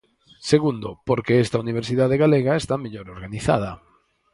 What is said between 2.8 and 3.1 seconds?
mellor